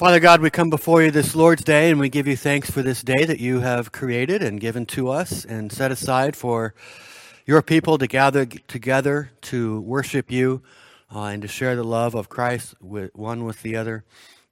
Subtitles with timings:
[0.00, 2.80] Father God, we come before you this Lord's Day and we give you thanks for
[2.80, 6.72] this day that you have created and given to us and set aside for
[7.44, 10.62] your people to gather together to worship you
[11.14, 14.02] uh, and to share the love of Christ with one with the other.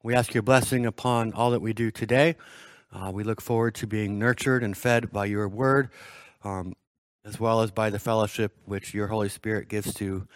[0.02, 2.36] We ask your blessing upon all that we do today.
[2.92, 5.88] Uh, we look forward to being nurtured and fed by your word,
[6.44, 6.74] um,
[7.24, 10.28] as well as by the fellowship which your Holy Spirit gives to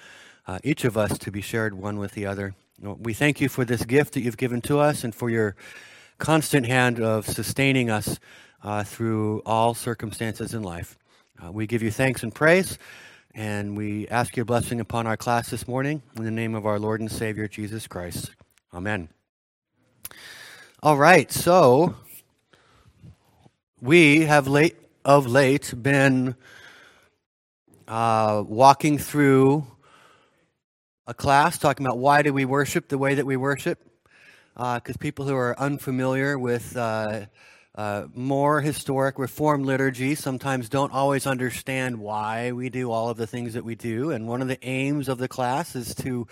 [0.47, 2.55] uh, each of us to be shared one with the other.
[2.83, 5.55] We thank you for this gift that you've given to us and for your
[6.19, 8.19] constant hand of sustaining us
[8.65, 10.99] uh, through all circumstances in life.
[11.41, 12.79] Uh, we give you thanks and praise,
[13.37, 16.81] and we ask your blessing upon our class this morning in the name of our
[16.81, 18.33] Lord and Savior Jesus Christ.
[18.75, 19.09] Amen.
[20.83, 21.95] All right, so
[23.81, 26.35] we have late of late been
[27.87, 29.69] uh, walking through
[31.13, 33.79] a class talking about why do we worship the way that we worship.
[34.55, 37.27] Because uh, people who are unfamiliar with uh,
[37.75, 43.27] uh, more historic reform liturgy sometimes don't always understand why we do all of the
[43.27, 44.11] things that we do.
[44.11, 46.27] And one of the aims of the class is to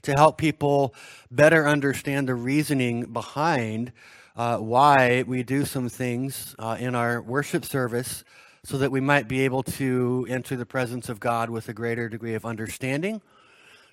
[0.00, 0.94] to help people
[1.30, 3.92] better understand the reasoning behind
[4.34, 8.24] uh, why we do some things uh, in our worship service,
[8.64, 12.08] so that we might be able to enter the presence of God with a greater
[12.08, 13.20] degree of understanding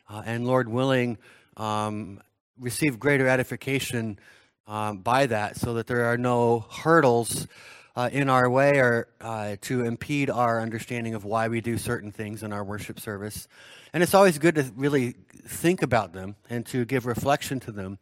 [0.09, 1.17] uh, and Lord willing,
[1.57, 2.21] um,
[2.59, 4.19] receive greater edification
[4.67, 7.47] um, by that so that there are no hurdles
[7.95, 12.11] uh, in our way or uh, to impede our understanding of why we do certain
[12.11, 13.47] things in our worship service.
[13.93, 15.15] And it's always good to really
[15.47, 17.97] think about them and to give reflection to them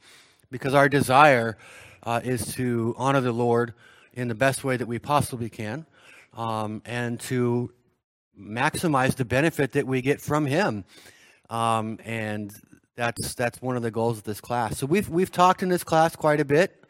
[0.52, 1.58] because our desire
[2.04, 3.74] uh, is to honor the Lord
[4.14, 5.86] in the best way that we possibly can
[6.36, 7.72] um, and to
[8.40, 10.86] maximize the benefit that we get from Him.
[11.50, 12.54] Um, and
[12.96, 14.78] that's that's one of the goals of this class.
[14.78, 16.84] So we've we've talked in this class quite a bit.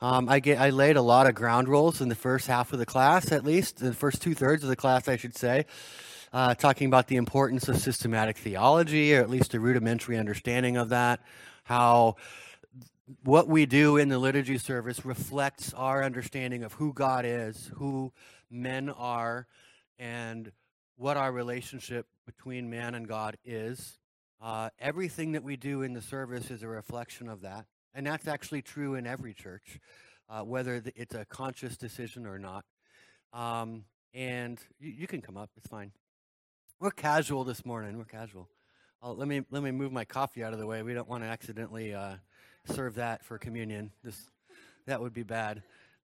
[0.00, 2.78] Um, I get I laid a lot of ground rules in the first half of
[2.78, 5.66] the class, at least the first two thirds of the class, I should say,
[6.32, 10.88] uh, talking about the importance of systematic theology, or at least a rudimentary understanding of
[10.88, 11.20] that.
[11.64, 12.16] How
[13.24, 18.12] what we do in the liturgy service reflects our understanding of who God is, who
[18.50, 19.46] men are,
[19.98, 20.50] and
[20.96, 23.98] what our relationship between man and God is.
[24.40, 27.66] Uh, everything that we do in the service is a reflection of that.
[27.94, 29.78] And that's actually true in every church,
[30.30, 32.64] uh, whether it's a conscious decision or not.
[33.34, 33.84] Um,
[34.14, 35.92] and you, you, can come up, it's fine.
[36.80, 37.98] We're casual this morning.
[37.98, 38.48] We're casual.
[39.02, 40.82] Uh, let me let me move my coffee out of the way.
[40.82, 42.14] We don't want to accidentally uh,
[42.64, 43.92] serve that for communion.
[44.02, 44.30] This
[44.86, 45.62] that would be bad.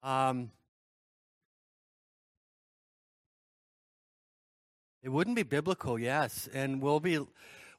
[0.04, 0.52] Um,
[5.02, 7.20] it wouldn't be biblical, yes, and we'll be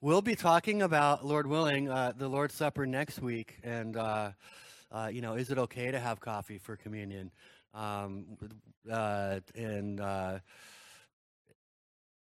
[0.00, 3.58] we'll be talking about, Lord willing, uh, the Lord's Supper next week.
[3.64, 4.30] And, uh,
[4.92, 7.30] uh, you know, is it okay to have coffee for communion?
[7.74, 8.26] Um,
[8.90, 10.38] uh, and uh,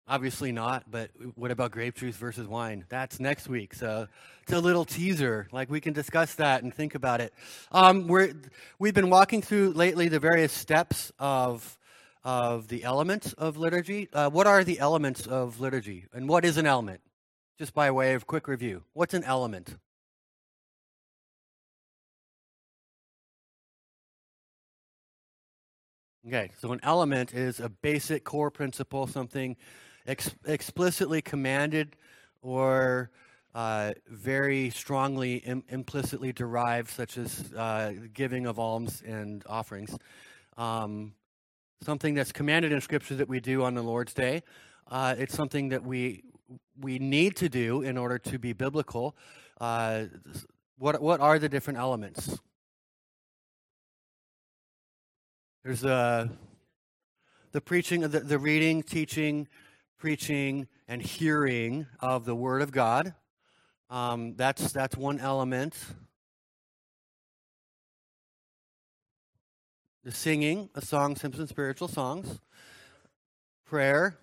[0.07, 2.85] obviously not, but what about grape juice versus wine?
[2.89, 3.75] That's next week.
[3.75, 4.09] So
[4.43, 5.47] it's a little teaser.
[5.53, 7.35] Like we can discuss that and think about it.
[7.71, 8.33] Um, we're,
[8.79, 11.75] we've been walking through lately the various steps of
[12.25, 14.09] of the elements of liturgy.
[14.13, 17.01] Uh, what are the elements of liturgy, and what is an element?
[17.59, 18.85] Just by way of quick review.
[18.93, 19.77] What's an element?
[26.27, 29.57] Okay, so an element is a basic core principle, something
[30.07, 31.97] ex- explicitly commanded
[32.43, 33.11] or
[33.55, 39.97] uh, very strongly Im- implicitly derived, such as uh, giving of alms and offerings.
[40.57, 41.15] Um,
[41.83, 44.43] something that's commanded in Scripture that we do on the Lord's Day.
[44.87, 46.23] Uh, it's something that we
[46.81, 49.17] we need to do in order to be biblical.
[49.61, 50.05] Uh,
[50.79, 52.39] what what are the different elements?
[55.65, 56.31] There's the
[57.53, 59.49] the preaching, the, the reading, teaching,
[59.99, 63.15] preaching, and hearing of the Word of God.
[63.91, 65.75] Um, that's that's one element.
[70.05, 72.39] The singing a song, hymns, and spiritual songs.
[73.67, 74.19] Prayer,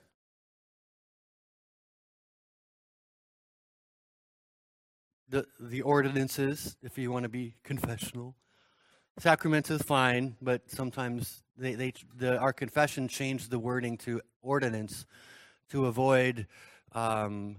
[5.30, 8.36] the the ordinances if you want to be confessional.
[9.18, 15.06] Sacraments is fine, but sometimes they, they the our confession changed the wording to ordinance
[15.70, 16.48] to avoid
[16.92, 17.58] um,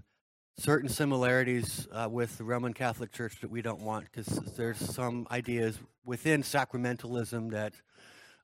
[0.59, 5.27] certain similarities uh, with the Roman Catholic Church that we don't want because there's some
[5.31, 7.73] ideas within sacramentalism that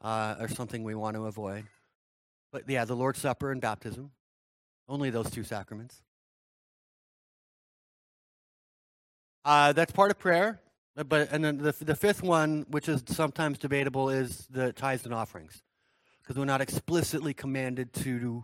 [0.01, 1.65] uh, are something we want to avoid.
[2.51, 4.11] But yeah, the Lord's Supper and baptism,
[4.87, 6.03] only those two sacraments.
[9.45, 10.61] Uh, that's part of prayer.
[10.95, 15.13] But and then the the fifth one, which is sometimes debatable, is the tithes and
[15.13, 15.63] offerings,
[16.21, 18.43] because we're not explicitly commanded to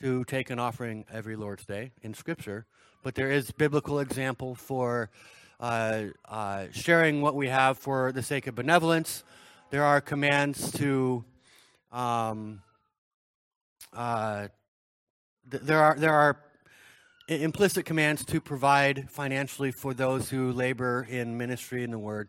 [0.00, 2.66] to take an offering every Lord's Day in Scripture,
[3.02, 5.10] but there is biblical example for
[5.58, 9.24] uh, uh, sharing what we have for the sake of benevolence.
[9.70, 11.24] There are commands to
[11.90, 12.60] um,
[13.94, 14.48] uh,
[15.50, 16.36] th- there are there are
[17.28, 22.28] implicit commands to provide financially for those who labor in ministry in the word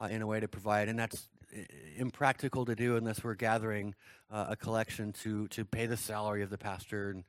[0.00, 0.88] uh, in a way to provide.
[0.88, 1.28] And that's
[1.96, 3.94] impractical to do unless we're gathering
[4.30, 7.10] uh, a collection to to pay the salary of the pastor.
[7.10, 7.24] And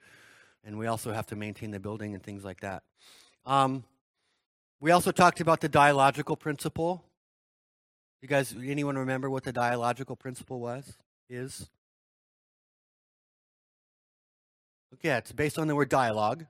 [0.63, 2.83] and we also have to maintain the building and things like that.
[3.45, 3.83] Um,
[4.79, 7.03] we also talked about the dialogical principle.
[8.21, 10.93] You guys anyone remember what the dialogical principle was
[11.29, 11.69] is?
[15.01, 16.45] Yeah it's based on the word dialogue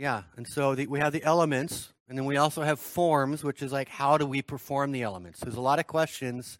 [0.00, 3.60] yeah, and so the, we have the elements, and then we also have forms, which
[3.60, 5.40] is like how do we perform the elements.
[5.40, 6.58] There's a lot of questions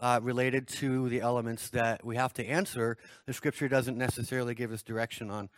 [0.00, 2.96] uh, related to the elements that we have to answer.
[3.26, 5.48] The scripture doesn't necessarily give us direction on.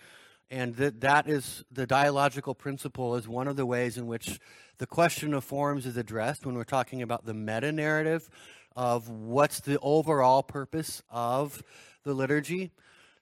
[0.50, 4.38] And that that is the dialogical principle is one of the ways in which
[4.76, 8.28] the question of forms is addressed when we're talking about the meta narrative
[8.76, 11.62] of what's the overall purpose of
[12.02, 12.70] the liturgy.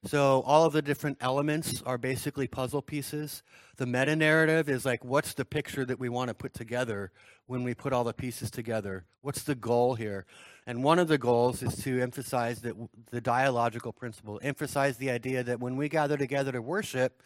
[0.05, 3.45] So all of the different elements are basically puzzle pieces.
[3.77, 7.13] The meta narrative is like, what's the picture that we want to put together
[7.47, 9.05] when we put all the pieces together?
[9.21, 10.27] What's the goal here?
[10.67, 12.75] And one of the goals is to emphasize that
[13.13, 17.23] the dialogical principle, emphasize the idea that when we gather together to worship,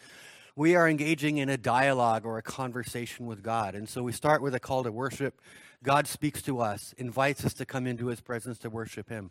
[0.55, 3.75] we are engaging in a dialogue or a conversation with God.
[3.75, 5.41] And so we start with a call to worship.
[5.83, 9.31] God speaks to us, invites us to come into his presence to worship him.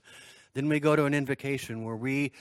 [0.56, 2.32] Then we go to an invocation where we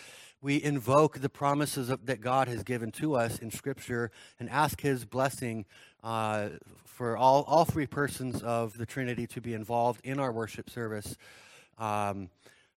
[0.41, 4.81] we invoke the promises of, that God has given to us in Scripture and ask
[4.83, 5.65] His blessing
[6.05, 6.51] uh,
[6.85, 11.17] for all, all three persons of the Trinity to be involved in our worship service,
[11.79, 12.29] um,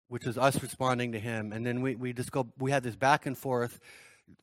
[0.08, 1.52] which is us responding to Him.
[1.52, 3.80] And then we, we just go, we have this back and forth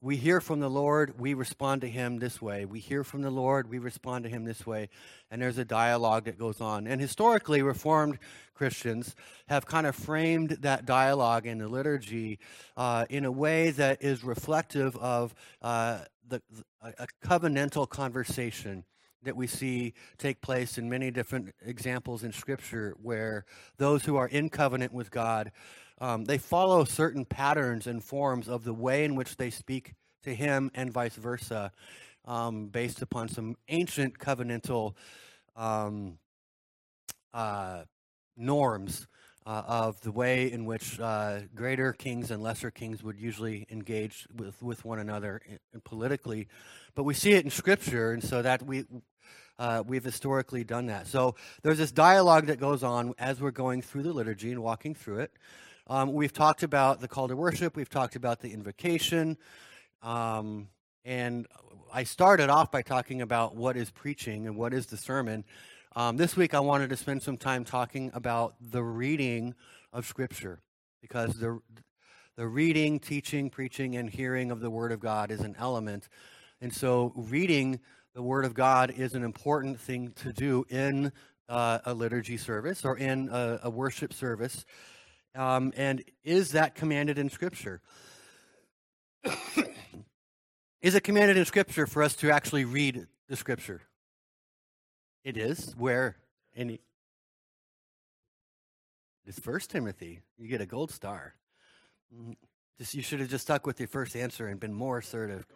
[0.01, 2.65] we hear from the Lord, we respond to Him this way.
[2.65, 4.89] We hear from the Lord, we respond to Him this way.
[5.31, 6.87] And there's a dialogue that goes on.
[6.87, 8.19] And historically, Reformed
[8.55, 9.15] Christians
[9.49, 12.39] have kind of framed that dialogue in the liturgy
[12.77, 16.43] uh, in a way that is reflective of uh, the,
[16.83, 18.85] a covenantal conversation
[19.23, 23.45] that we see take place in many different examples in Scripture where
[23.79, 25.51] those who are in covenant with God
[26.01, 29.95] um, they follow certain patterns and forms of the way in which they speak
[30.25, 31.73] to him and vice versa,
[32.25, 34.95] um, based upon some ancient covenantal
[35.57, 36.19] um,
[37.33, 37.83] uh,
[38.37, 39.07] norms
[39.47, 44.27] uh, of the way in which uh, greater kings and lesser kings would usually engage
[44.35, 45.41] with, with one another
[45.85, 46.49] politically.
[46.95, 48.85] But we see it in Scripture, and so that we
[49.59, 51.07] uh, we've historically done that.
[51.07, 54.95] So there's this dialogue that goes on as we're going through the liturgy and walking
[54.95, 55.33] through it.
[55.87, 57.77] Um, we've talked about the call to worship.
[57.77, 59.37] We've talked about the invocation.
[60.03, 60.69] Um,
[61.05, 61.47] and
[61.93, 65.45] I started off by talking about what is preaching and what is the sermon.
[65.95, 69.55] Um, this week, I wanted to spend some time talking about the reading
[69.93, 70.63] of Scripture
[71.03, 71.61] because the,
[72.37, 76.09] the reading, teaching, preaching, and hearing of the Word of God is an element.
[76.63, 77.79] And so, reading
[78.15, 81.13] the Word of God is an important thing to do in
[81.51, 84.65] uh, a liturgy service or in a, a worship service.
[85.35, 87.81] Um, and is that commanded in Scripture?
[90.81, 93.83] is it commanded in Scripture for us to actually read the Scripture?
[95.25, 95.75] It is.
[95.77, 96.17] Where?
[96.55, 96.81] Any?
[99.27, 100.21] It's First Timothy.
[100.39, 101.35] You get a gold star.
[102.15, 102.37] Mm,
[102.79, 105.47] just you should have just stuck with your first answer and been more assertive.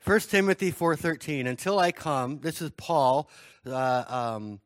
[0.00, 1.46] First Timothy four thirteen.
[1.46, 3.28] Until I come, this is Paul
[3.66, 4.60] uh, um,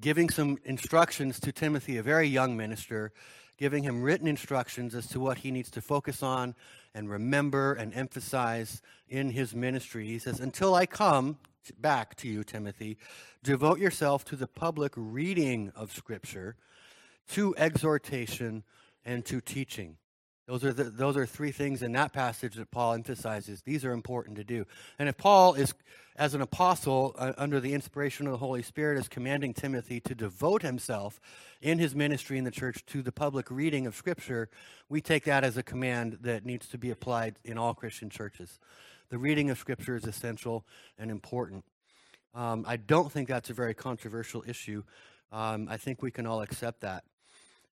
[0.00, 3.12] giving some instructions to Timothy, a very young minister,
[3.56, 6.54] giving him written instructions as to what he needs to focus on
[6.94, 10.06] and remember and emphasize in his ministry.
[10.06, 11.38] He says, Until I come
[11.78, 12.98] back to you, Timothy,
[13.42, 16.56] devote yourself to the public reading of Scripture,
[17.28, 18.64] to exhortation,
[19.04, 19.96] and to teaching.
[20.46, 23.62] Those are, the, those are three things in that passage that Paul emphasizes.
[23.62, 24.66] These are important to do.
[24.98, 25.72] And if Paul is,
[26.16, 30.14] as an apostle, uh, under the inspiration of the Holy Spirit, is commanding Timothy to
[30.14, 31.18] devote himself
[31.62, 34.50] in his ministry in the church to the public reading of Scripture,
[34.90, 38.60] we take that as a command that needs to be applied in all Christian churches.
[39.08, 40.66] The reading of Scripture is essential
[40.98, 41.64] and important.
[42.34, 44.82] Um, I don't think that's a very controversial issue.
[45.32, 47.04] Um, I think we can all accept that.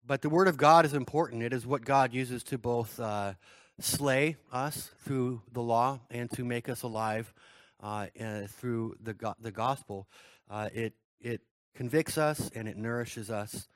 [0.08, 1.42] But the Word of God is important.
[1.42, 3.34] It is what God uses to both uh,
[3.78, 7.34] slay us through the law and to make us alive
[7.82, 8.06] uh,
[8.48, 10.08] through the, go- the gospel.
[10.48, 11.42] Uh, it, it
[11.74, 13.68] convicts us and it nourishes us.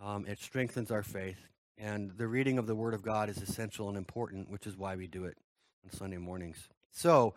[0.00, 1.48] Um, it strengthens our faith.
[1.76, 4.94] And the reading of the Word of God is essential and important, which is why
[4.94, 5.36] we do it
[5.84, 6.68] on Sunday mornings.
[6.92, 7.34] So,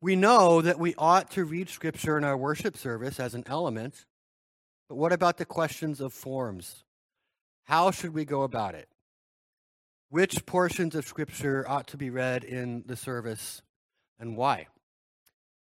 [0.00, 4.06] we know that we ought to read Scripture in our worship service as an element,
[4.88, 6.82] but what about the questions of forms?
[7.66, 8.88] How should we go about it?
[10.08, 13.62] Which portions of Scripture ought to be read in the service
[14.18, 14.68] and why?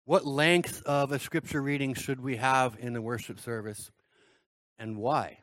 [0.05, 3.91] What length of a Scripture reading should we have in the worship service
[4.79, 5.41] and why?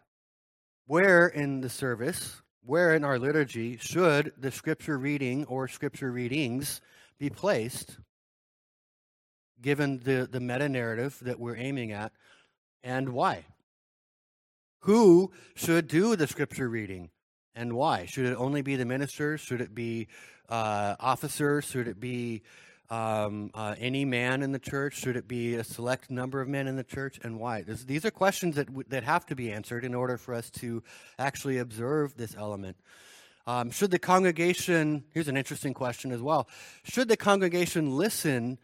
[0.88, 6.80] Where in the service, where in our liturgy should the Scripture reading or Scripture readings
[7.20, 7.98] be placed?
[9.62, 12.12] given the, the meta narrative that we're aiming at,
[12.84, 13.46] and why.
[14.82, 17.12] Who should do the scripture reading
[17.56, 18.06] and why?
[18.06, 19.40] Should it only be the ministers?
[19.40, 20.08] Should it be
[20.50, 21.66] uh, officers?
[21.66, 22.42] Should it be
[22.90, 25.00] um, uh, any man in the church?
[25.00, 27.20] Should it be a select number of men in the church?
[27.24, 27.62] And why?
[27.62, 30.50] This, these are questions that, w- that have to be answered in order for us
[30.62, 30.82] to
[31.20, 32.76] actually observe this element.
[33.46, 36.48] Um, should the congregation, here's an interesting question as well,
[36.84, 38.58] should the congregation listen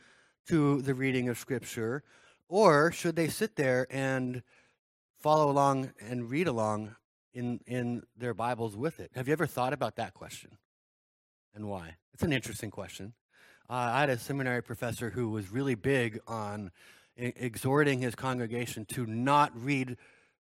[0.47, 2.03] to the reading of Scripture,
[2.49, 4.43] or should they sit there and
[5.19, 6.95] follow along and read along
[7.33, 9.11] in, in their Bibles with it?
[9.15, 10.57] Have you ever thought about that question
[11.53, 11.95] and why?
[12.13, 13.13] It's an interesting question.
[13.69, 16.71] Uh, I had a seminary professor who was really big on
[17.19, 19.97] I- exhorting his congregation to not read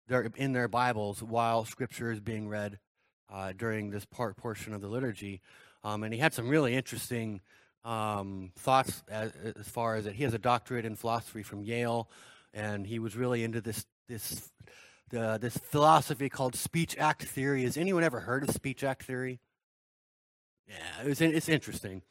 [0.07, 2.79] their, in their Bibles while Scripture is being read
[3.29, 5.41] uh, during this part portion of the liturgy.
[5.83, 7.41] Um, and he had some really interesting
[7.83, 12.09] um, thoughts as, as, far as that he has a doctorate in philosophy from Yale,
[12.53, 14.51] and he was really into this this
[15.09, 17.63] the, this philosophy called speech act theory.
[17.63, 19.39] Has anyone ever heard of speech act theory?
[20.67, 22.01] Yeah, it was, it's interesting.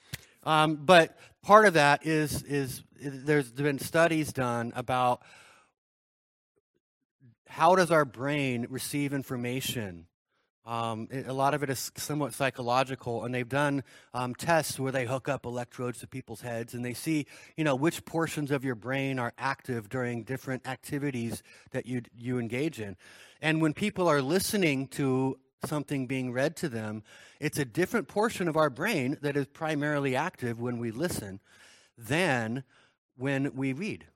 [0.45, 5.21] Um, but part of that is, is is there's been studies done about
[7.49, 10.07] how does our brain receive information
[10.67, 15.07] um, a lot of it is somewhat psychological, and they've done um, tests where they
[15.07, 18.75] hook up electrodes to people's heads, and they see, you know, which portions of your
[18.75, 22.97] brain are active during different activities that you you engage in.
[23.41, 27.05] And when people are listening to something being read to them,
[27.39, 31.41] it's a different portion of our brain that is primarily active when we listen
[31.97, 32.65] than
[33.17, 34.07] when we read.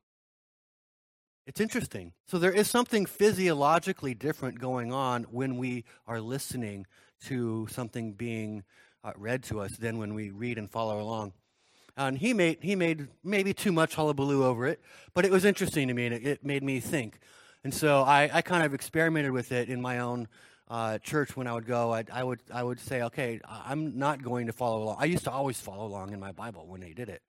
[1.50, 2.12] It's interesting.
[2.28, 6.86] So there is something physiologically different going on when we are listening
[7.24, 8.62] to something being
[9.02, 11.32] uh, read to us than when we read and follow along.
[11.96, 14.80] And he made he made maybe too much hullabaloo over it,
[15.12, 17.18] but it was interesting to me and it, it made me think.
[17.64, 20.28] And so I, I, kind of experimented with it in my own
[20.68, 21.90] uh, church when I would go.
[21.92, 24.98] I'd, I would I would say, okay, I'm not going to follow along.
[25.00, 27.22] I used to always follow along in my Bible when they did it,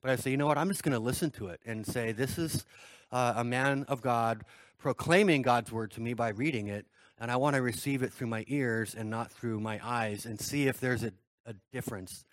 [0.00, 0.58] but I say, you know what?
[0.58, 2.64] I'm just going to listen to it and say, this is
[3.14, 4.44] uh, a man of God
[4.76, 6.84] proclaiming God's word to me by reading it,
[7.16, 10.38] and I want to receive it through my ears and not through my eyes and
[10.40, 11.12] see if there's a,
[11.46, 12.24] a difference.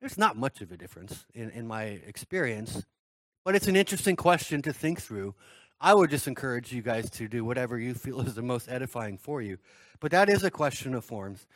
[0.00, 2.86] There's not much of a difference in, in my experience,
[3.44, 5.34] but it's an interesting question to think through.
[5.78, 9.18] I would just encourage you guys to do whatever you feel is the most edifying
[9.18, 9.58] for you.
[10.00, 11.46] But that is a question of forms.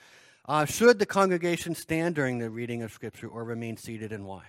[0.46, 4.42] Uh, should the congregation stand during the reading of Scripture or remain seated, and why?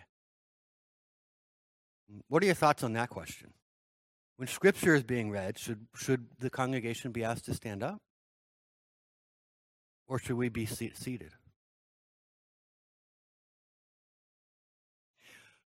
[2.28, 3.54] What are your thoughts on that question?
[4.38, 8.02] When scripture is being read, should, should the congregation be asked to stand up?
[10.08, 11.32] Or should we be seated?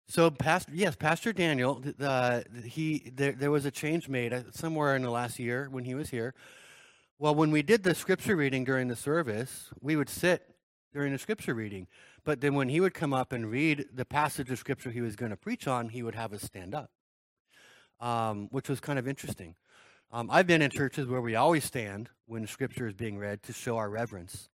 [0.06, 1.82] So, Pastor, yes, Pastor Daniel,
[2.64, 5.94] he there, there was a change made uh, somewhere in the last year when he
[5.94, 6.34] was here.
[7.18, 10.54] Well, when we did the scripture reading during the service, we would sit
[10.94, 11.88] during the scripture reading.
[12.24, 15.16] But then when he would come up and read the passage of scripture he was
[15.16, 16.90] going to preach on, he would have us stand up
[18.00, 19.54] um, which was kind of interesting.
[20.10, 23.52] Um, I've been in churches where we always stand when scripture is being read to
[23.52, 24.48] show our reverence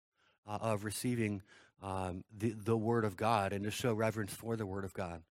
[0.47, 1.41] uh, of receiving
[1.81, 5.23] um, the, the Word of God and to show reverence for the Word of God.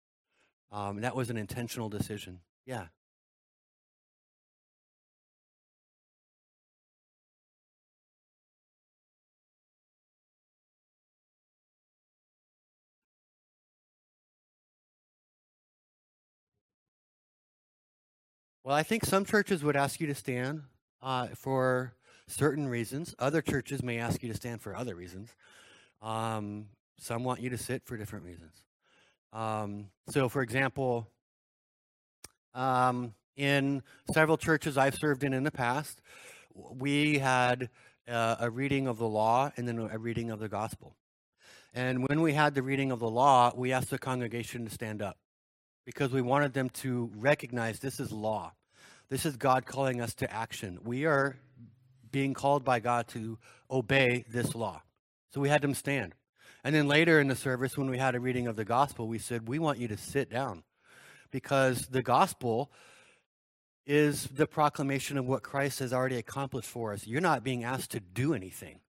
[0.72, 2.40] Um, that was an intentional decision.
[2.66, 2.88] Yeah.
[18.70, 20.62] Well, I think some churches would ask you to stand
[21.02, 21.96] uh, for
[22.28, 23.16] certain reasons.
[23.18, 25.34] Other churches may ask you to stand for other reasons.
[26.04, 26.68] Um,
[27.00, 28.54] some want you to sit for different reasons.
[29.34, 31.08] Um, so, for example,
[32.54, 33.82] um, in
[34.14, 36.00] several churches I've served in in the past,
[36.54, 37.72] we had
[38.08, 40.96] uh, a reading of the law and then a reading of the gospel.
[41.74, 45.02] And when we had the reading of the law, we asked the congregation to stand
[45.02, 45.18] up
[45.88, 48.54] because we wanted them to recognize this is law.
[49.10, 50.80] This is God calling us to action.
[50.84, 51.38] We are
[52.12, 53.38] being called by God to
[53.70, 54.82] obey this law.
[55.34, 56.14] So we had them stand.
[56.64, 59.20] And then later in the service, when we had a reading of the gospel, we
[59.20, 60.64] said, We want you to sit down
[61.32, 62.72] because the gospel
[63.86, 67.08] is the proclamation of what Christ has already accomplished for us.
[67.08, 68.82] You're not being asked to do anything,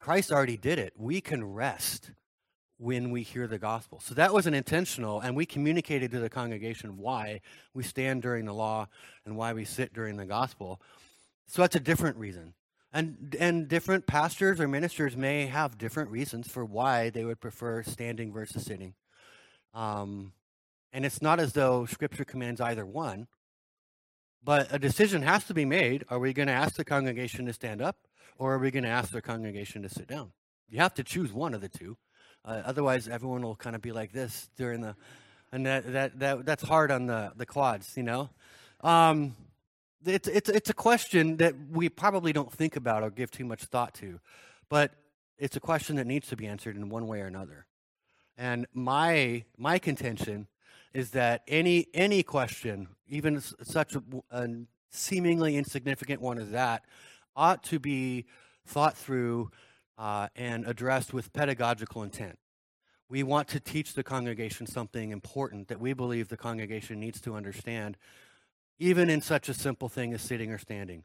[0.00, 0.94] Christ already did it.
[0.96, 2.12] We can rest
[2.78, 4.00] when we hear the gospel.
[4.00, 7.40] So that was an intentional, and we communicated to the congregation why
[7.74, 8.88] we stand during the law
[9.24, 10.80] and why we sit during the gospel.
[11.46, 12.54] So that's a different reason.
[12.92, 17.82] And, and different pastors or ministers may have different reasons for why they would prefer
[17.82, 18.94] standing versus sitting.
[19.74, 20.32] Um,
[20.92, 23.26] and it's not as though Scripture commands either one,
[24.42, 26.04] but a decision has to be made.
[26.08, 27.96] Are we going to ask the congregation to stand up,
[28.38, 30.32] or are we going to ask the congregation to sit down?
[30.68, 31.96] You have to choose one of the two.
[32.46, 34.94] Uh, otherwise, everyone will kind of be like this during the,
[35.50, 38.30] and that, that, that that's hard on the, the quads, you know.
[38.82, 39.34] Um,
[40.04, 43.64] it's, it's, it's a question that we probably don't think about or give too much
[43.64, 44.20] thought to,
[44.68, 44.92] but
[45.38, 47.66] it's a question that needs to be answered in one way or another.
[48.38, 50.46] And my my contention
[50.92, 54.48] is that any any question, even such a, a
[54.90, 56.84] seemingly insignificant one as that,
[57.34, 58.26] ought to be
[58.66, 59.50] thought through
[59.98, 62.38] uh, and addressed with pedagogical intent.
[63.08, 67.36] We want to teach the congregation something important that we believe the congregation needs to
[67.36, 67.96] understand
[68.78, 71.04] even in such a simple thing as sitting or standing.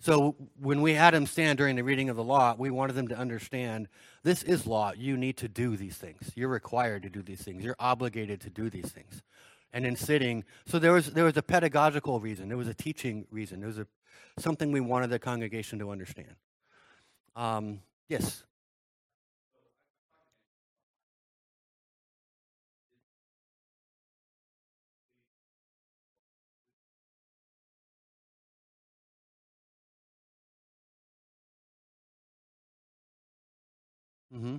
[0.00, 3.08] So when we had them stand during the reading of the law, we wanted them
[3.08, 3.88] to understand
[4.22, 4.92] this is law.
[4.96, 6.30] You need to do these things.
[6.36, 7.64] You're required to do these things.
[7.64, 9.22] You're obligated to do these things.
[9.72, 12.48] And in sitting, so there was there was a pedagogical reason.
[12.48, 13.60] There was a teaching reason.
[13.60, 13.86] There was a
[14.38, 16.36] something we wanted the congregation to understand.
[17.34, 18.44] Um, yes.
[34.34, 34.58] Mm-hmm.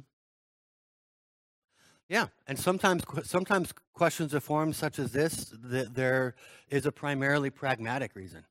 [2.09, 6.35] Yeah, and sometimes sometimes questions of form such as this, that there
[6.69, 8.45] is a primarily pragmatic reason.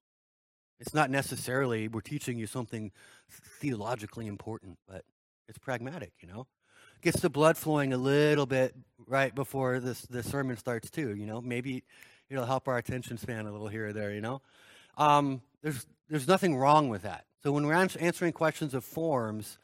[0.81, 2.93] It's not necessarily we're teaching you something
[3.61, 5.05] theologically important, but
[5.49, 6.47] it's pragmatic, you know.
[7.01, 8.75] Gets the blood flowing a little bit
[9.07, 11.41] right before this the sermon starts too, you know.
[11.41, 11.85] Maybe
[12.29, 14.43] it'll help our attention span a little here or there, you know.
[14.97, 17.25] Um, there's there's nothing wrong with that.
[17.43, 19.59] So when we're answering questions of forms,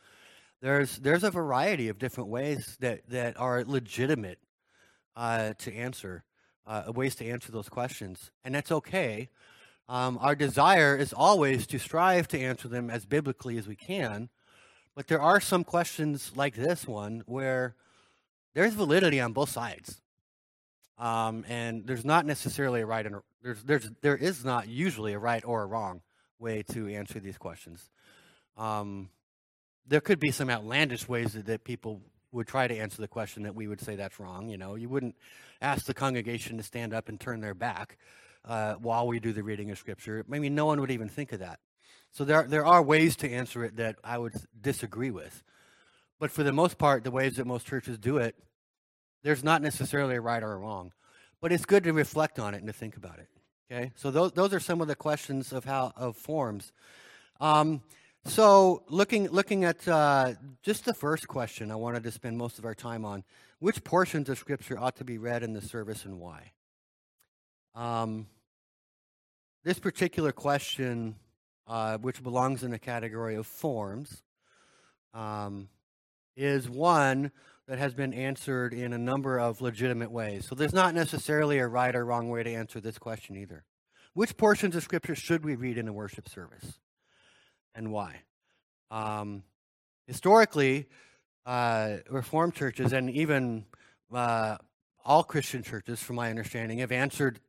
[0.61, 4.39] there's there's a variety of different ways that that are legitimate
[5.17, 6.25] uh, to answer,
[6.67, 9.29] uh, ways to answer those questions, and that's okay.
[9.89, 14.31] Um, our desire is always to strive to answer them as biblically as we can,
[14.95, 17.75] but there are some questions like this one where
[18.55, 20.01] there's validity on both sides,
[20.97, 25.13] um, and there's not necessarily a right and a, there's there's there is not usually
[25.13, 26.01] a right or a wrong
[26.39, 27.91] way to answer these questions.
[28.57, 29.11] Um,
[29.87, 32.01] there could be some outlandish ways that, that people
[32.33, 34.49] would try to answer the question that we would say that's wrong.
[34.49, 35.17] You know, you wouldn't
[35.61, 37.99] ask the congregation to stand up and turn their back
[38.45, 40.25] uh, while we do the reading of Scripture.
[40.31, 41.61] I mean, no one would even think of that.
[42.13, 45.43] So there, there are ways to answer it that I would disagree with.
[46.21, 48.37] But for the most part, the ways that most churches do it,
[49.23, 50.93] there's not necessarily a right or a wrong.
[51.41, 53.29] But it's good to reflect on it and to think about it.
[53.71, 56.71] Okay, so those those are some of the questions of how of forms.
[57.41, 57.83] Um,
[58.27, 62.65] so, looking looking at uh, just the first question, I wanted to spend most of
[62.65, 63.25] our time on
[63.59, 66.53] which portions of Scripture ought to be read in the service and why.
[67.75, 68.27] Um,
[69.65, 71.17] this particular question,
[71.67, 74.23] uh, which belongs in the category of forms,
[75.13, 75.69] um,
[76.37, 77.33] is one
[77.67, 80.47] that has been answered in a number of legitimate ways.
[80.47, 83.65] So, there's not necessarily a right or wrong way to answer this question either.
[84.13, 86.79] Which portions of Scripture should we read in a worship service?
[87.75, 88.23] and why.
[88.91, 89.43] Um,
[90.07, 90.87] historically,
[91.47, 93.67] uh, Reformed churches and even
[94.13, 94.57] uh,
[95.05, 97.41] all Christian churches, from my understanding, have answered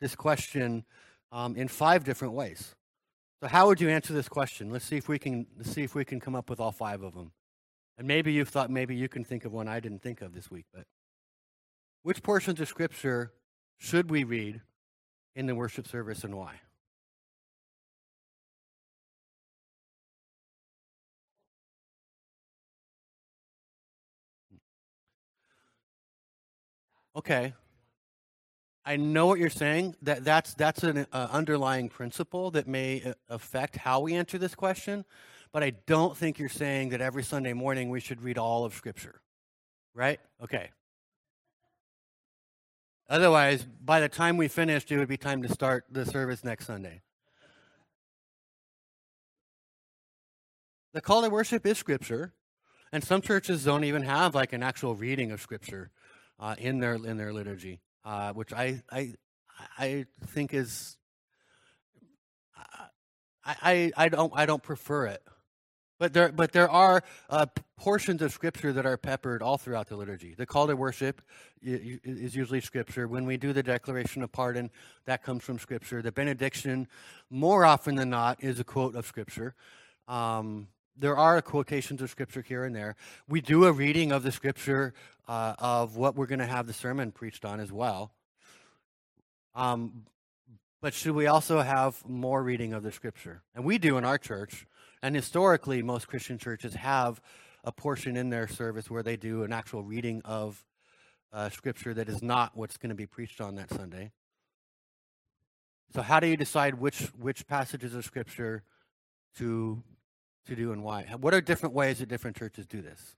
[0.00, 0.84] this question
[1.34, 2.74] um, in five different ways.
[3.42, 4.70] So, how would you answer this question?
[4.70, 7.02] Let's see if we can let's see if we can come up with all five
[7.02, 7.32] of them.
[7.98, 10.50] And maybe you've thought maybe you can think of one I didn't think of this
[10.50, 10.66] week.
[10.72, 10.84] But
[12.02, 13.32] which portions of Scripture
[13.78, 14.62] should we read
[15.34, 16.60] in the worship service and why?
[27.16, 27.54] Okay.
[28.86, 29.96] I know what you're saying.
[30.02, 34.54] That that's that's an uh, underlying principle that may uh, affect how we answer this
[34.54, 35.04] question,
[35.52, 38.74] but I don't think you're saying that every Sunday morning we should read all of
[38.74, 39.20] Scripture,
[39.94, 40.20] right?
[40.42, 40.70] Okay.
[43.08, 46.66] Otherwise, by the time we finished, it would be time to start the service next
[46.66, 47.02] Sunday.
[50.94, 52.32] The call to worship is Scripture,
[52.92, 55.90] and some churches don't even have like an actual reading of Scripture
[56.38, 59.14] uh, in their in their liturgy, uh, which I I
[59.78, 60.96] I think is
[63.44, 65.22] I, I, I don't I don't prefer it.
[65.98, 69.96] But there, but there are uh, portions of Scripture that are peppered all throughout the
[69.96, 70.34] liturgy.
[70.34, 71.22] The call to worship
[71.62, 73.06] is usually Scripture.
[73.06, 74.70] When we do the declaration of pardon,
[75.06, 76.02] that comes from Scripture.
[76.02, 76.88] The benediction,
[77.30, 79.54] more often than not, is a quote of Scripture.
[80.08, 82.96] Um, there are quotations of Scripture here and there.
[83.28, 84.94] We do a reading of the Scripture
[85.28, 88.12] uh, of what we're going to have the sermon preached on as well.
[89.54, 90.04] Um,
[90.80, 93.42] but should we also have more reading of the Scripture?
[93.54, 94.66] And we do in our church.
[95.02, 97.20] And historically, most Christian churches have
[97.64, 100.64] a portion in their service where they do an actual reading of
[101.32, 104.12] uh, scripture that is not what's going to be preached on that Sunday.
[105.94, 108.62] So, how do you decide which which passages of scripture
[109.38, 109.82] to
[110.46, 111.04] to do and why?
[111.20, 113.16] What are different ways that different churches do this?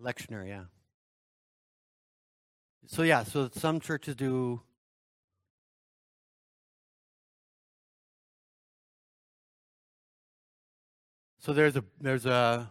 [0.00, 0.64] Lectionary, yeah.
[2.86, 4.60] So yeah, so some churches do
[11.44, 12.70] So there's a there's a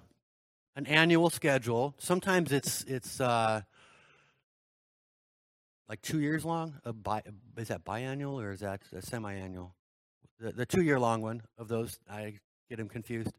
[0.76, 1.94] an annual schedule.
[2.00, 3.62] Sometimes it's it's uh,
[5.88, 6.82] like two years long.
[6.84, 7.22] A bi,
[7.56, 9.76] is that biannual or is that a semi-annual?
[10.40, 13.38] The, the two year long one of those, I get them confused.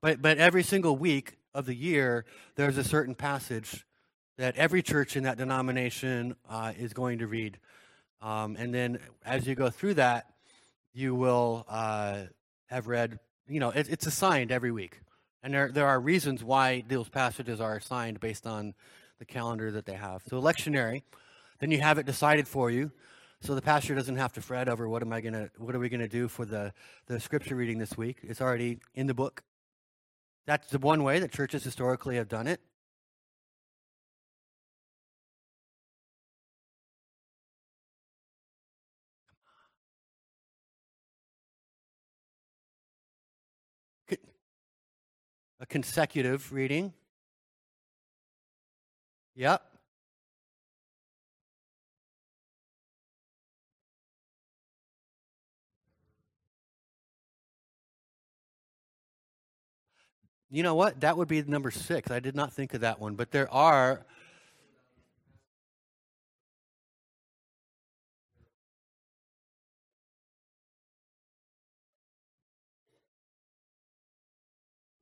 [0.00, 3.84] But but every single week of the year, there's a certain passage
[4.38, 7.58] that every church in that denomination uh, is going to read.
[8.22, 10.26] Um, and then as you go through that,
[10.94, 12.26] you will uh,
[12.66, 13.18] have read,
[13.48, 15.00] you know, it, it's assigned every week.
[15.42, 18.74] And there, there are reasons why those passages are assigned based on
[19.18, 20.22] the calendar that they have.
[20.28, 21.02] So, lectionary,
[21.60, 22.90] then you have it decided for you.
[23.40, 25.88] So the pastor doesn't have to fret over what am I gonna, what are we
[25.88, 26.72] gonna do for the,
[27.06, 28.18] the scripture reading this week.
[28.22, 29.42] It's already in the book.
[30.46, 32.60] That's the one way that churches historically have done it.
[45.68, 46.92] Consecutive reading.
[49.34, 49.62] Yep.
[60.48, 61.00] You know what?
[61.00, 62.10] That would be number six.
[62.10, 64.06] I did not think of that one, but there are.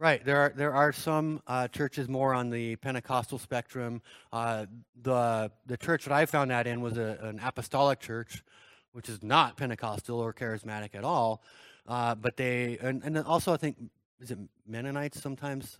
[0.05, 0.23] Right.
[0.23, 4.03] There are there are some uh, churches more on the Pentecostal spectrum.
[4.31, 4.67] Uh,
[5.01, 8.45] the the church that I found that in was a, an apostolic church,
[8.93, 11.43] which is not Pentecostal or charismatic at all.
[11.88, 13.79] Uh, but they and, and also I think
[14.21, 15.79] is it Mennonites sometimes?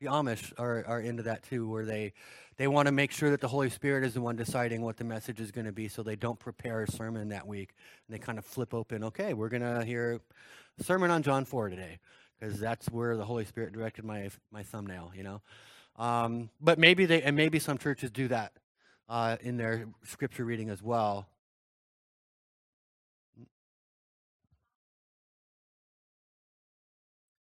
[0.00, 2.14] The Amish are, are into that too, where they
[2.56, 5.04] they want to make sure that the Holy Spirit is the one deciding what the
[5.04, 7.74] message is going to be, so they don't prepare a sermon that week,
[8.08, 9.04] and they kind of flip open.
[9.04, 10.20] Okay, we're going to hear
[10.80, 12.00] a sermon on John four today,
[12.38, 15.12] because that's where the Holy Spirit directed my my thumbnail.
[15.14, 15.42] You know,
[15.96, 18.52] um, but maybe they and maybe some churches do that
[19.08, 21.28] uh, in their scripture reading as well.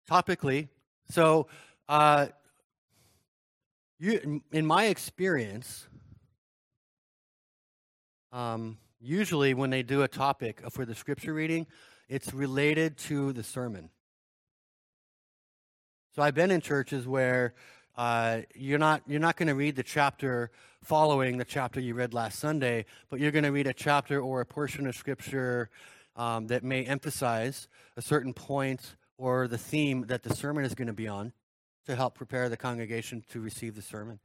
[0.09, 0.69] topically.
[1.09, 1.47] So,
[1.89, 2.27] uh,
[3.99, 5.87] you, in my experience,
[8.31, 11.65] um, usually when they do a topic for the scripture reading,
[12.09, 13.89] it's related to the sermon.
[16.15, 17.53] So I've been in churches where
[17.97, 20.49] uh, you're not you're not going to read the chapter
[20.81, 24.39] following the chapter you read last Sunday, but you're going to read a chapter or
[24.39, 25.69] a portion of scripture
[26.15, 30.87] um, that may emphasize a certain point or the theme that the sermon is going
[30.87, 31.33] to be on
[31.85, 34.17] to help prepare the congregation to receive the sermon.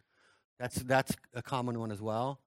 [0.60, 2.38] That's, that's a common one as well.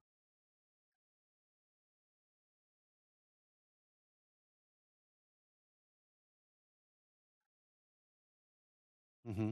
[9.27, 9.51] Mm-hmm.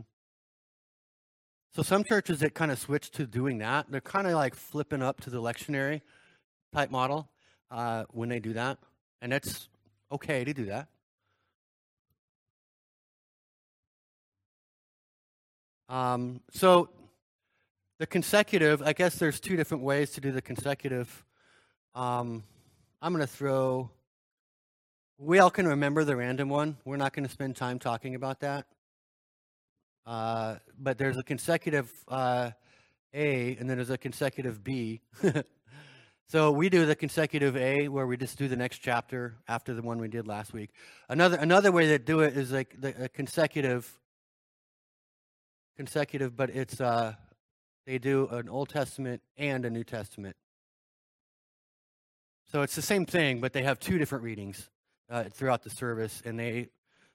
[1.73, 5.01] So some churches that kind of switch to doing that, they're kind of like flipping
[5.01, 6.01] up to the lectionary
[6.73, 7.29] type model
[7.69, 8.77] uh, when they do that,
[9.21, 9.69] and it's
[10.11, 10.87] okay to do that.
[15.87, 16.89] Um, so
[17.99, 21.25] the consecutive, I guess there's two different ways to do the consecutive.
[21.95, 22.43] Um,
[23.01, 23.89] I'm going to throw,
[25.17, 26.77] we all can remember the random one.
[26.83, 28.65] We're not going to spend time talking about that.
[30.05, 32.51] Uh, but there's a consecutive uh,
[33.13, 35.01] A, and then there's a consecutive B.
[36.27, 39.81] so we do the consecutive A, where we just do the next chapter after the
[39.81, 40.71] one we did last week.
[41.07, 43.99] Another another way to do it is like the consecutive,
[45.77, 47.13] consecutive, but it's uh,
[47.85, 50.35] they do an Old Testament and a New Testament.
[52.51, 54.69] So it's the same thing, but they have two different readings
[55.09, 56.67] uh, throughout the service, and they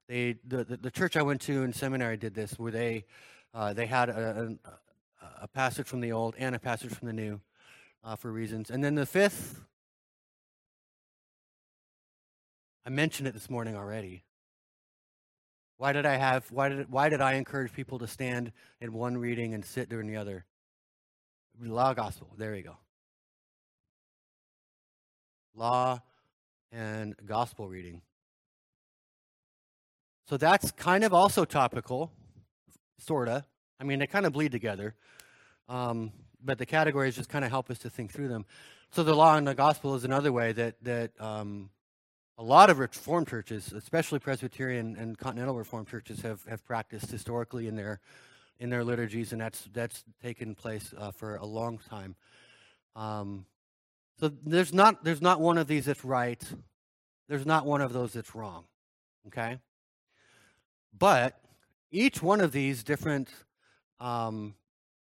[0.09, 3.05] they the, the, the church I went to in seminary did this, where they
[3.55, 4.57] uh, they had a,
[5.21, 7.40] a, a, passage from the old and a passage from the new
[8.05, 9.62] uh, for reasons, and then the fifth.
[12.85, 14.23] I mentioned it this morning already.
[15.79, 19.19] Why did I have why did why did I encourage people to stand in one
[19.19, 20.45] reading and sit during the other?
[21.61, 22.29] Law gospel.
[22.37, 22.77] There you go.
[25.55, 26.01] Law
[26.71, 28.03] and gospel reading.
[30.29, 32.11] So that's kind of also topical,
[32.99, 33.45] sort of.
[33.79, 34.95] I mean, they kind of bleed together.
[35.69, 36.12] Um,
[36.43, 38.45] but the categories just kind of help us to think through them.
[38.91, 41.71] So the law and the gospel is another way that, that um,
[42.39, 47.69] a lot of Reformed churches, especially Presbyterian and Continental Reformed churches, have, have practiced historically
[47.69, 48.01] in their,
[48.59, 52.17] in their liturgies, and that's, that's taken place uh, for a long time.
[52.95, 53.47] Um,
[54.19, 56.43] so there's not, there's not one of these that's right.
[57.29, 58.65] There's not one of those that's wrong.
[59.27, 59.59] Okay?
[60.99, 61.41] But
[61.91, 63.29] each one of these different
[64.01, 64.55] um,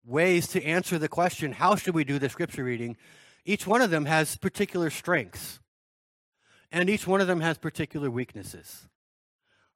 [0.05, 2.97] ways to answer the question, how should we do the scripture reading,
[3.45, 5.59] each one of them has particular strengths.
[6.71, 8.87] And each one of them has particular weaknesses.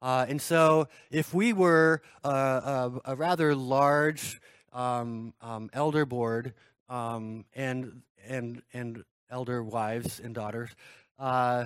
[0.02, 4.40] Uh, and so, if we were a, a, a rather large
[4.72, 6.54] um, um, elder board
[6.90, 10.70] um, and and and elder wives and daughters,
[11.18, 11.66] uh,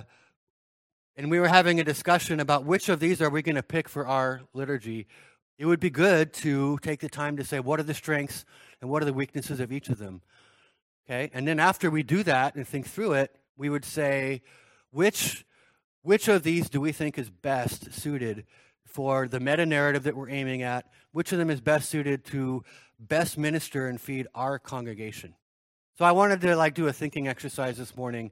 [1.20, 3.90] and we were having a discussion about which of these are we going to pick
[3.90, 5.06] for our liturgy,
[5.58, 8.46] it would be good to take the time to say what are the strengths
[8.80, 10.22] and what are the weaknesses of each of them.
[11.04, 11.30] Okay?
[11.34, 14.40] And then after we do that and think through it, we would say
[14.92, 15.44] which
[16.00, 18.46] which of these do we think is best suited
[18.86, 20.86] for the meta narrative that we're aiming at?
[21.12, 22.64] Which of them is best suited to
[22.98, 25.34] best minister and feed our congregation?
[25.98, 28.30] So I wanted to like do a thinking exercise this morning.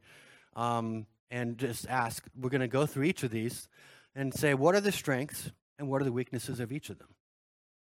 [0.56, 2.24] Um, and just ask.
[2.38, 3.68] We're going to go through each of these
[4.14, 7.08] and say what are the strengths and what are the weaknesses of each of them.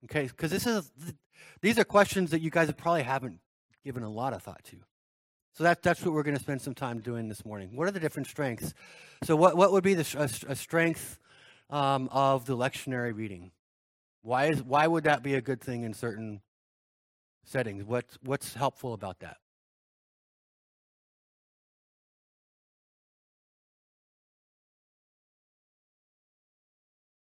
[0.05, 0.91] Okay, because this is
[1.61, 3.41] these are questions that you guys probably haven't
[3.85, 4.77] given a lot of thought to.
[5.55, 7.71] So that, that's what we're going to spend some time doing this morning.
[7.75, 8.75] What are the different strengths?
[9.25, 11.19] So what, what would be the, a, a strength
[11.69, 13.51] um, of the lectionary reading?
[14.23, 16.43] Why, is, why would that be a good thing in certain
[17.45, 17.83] settings?
[17.83, 19.39] What's, what's helpful about that?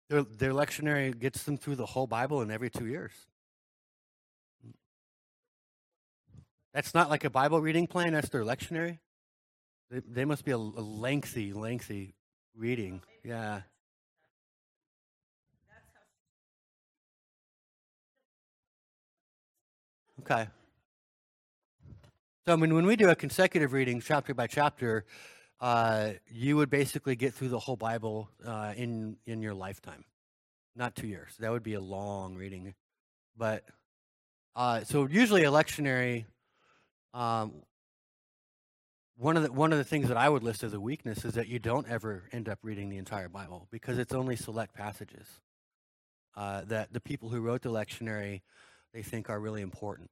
[0.09, 3.13] Their, their lectionary gets them through the whole Bible in every two years.
[6.73, 8.99] That's not like a Bible reading plan, that's their lectionary.
[9.91, 12.15] They, they must be a, a lengthy, lengthy
[12.55, 13.03] reading.
[13.25, 13.63] Yeah.
[20.21, 20.49] Okay.
[22.47, 25.05] So, I mean, when we do a consecutive reading, chapter by chapter,
[25.61, 30.05] uh, you would basically get through the whole Bible uh, in in your lifetime,
[30.77, 31.35] not two years.
[31.39, 32.75] That would be a long reading,
[33.37, 33.65] but
[34.55, 36.27] uh, so usually a lectionary.
[37.15, 37.63] Um,
[39.17, 41.35] one of the one of the things that I would list as a weakness is
[41.35, 45.27] that you don't ever end up reading the entire Bible because it's only select passages
[46.37, 48.43] uh, that the people who wrote the lectionary
[48.95, 50.11] they think are really important.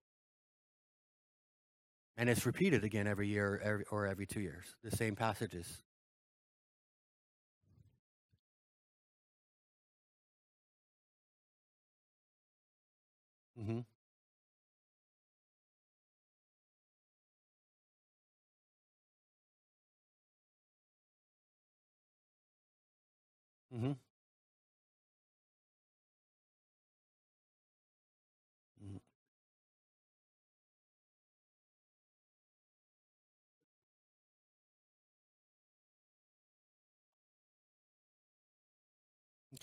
[2.17, 5.83] And it's repeated again every year every, or every two years, the same passages.
[13.61, 13.81] Mm-hmm.
[23.75, 23.93] Mm-hmm.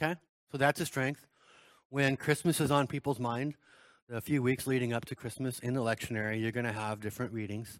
[0.03, 0.19] Okay?
[0.51, 1.25] So that's a strength.
[1.89, 3.55] When Christmas is on people's mind,
[4.11, 7.31] a few weeks leading up to Christmas in the lectionary, you're going to have different
[7.31, 7.79] readings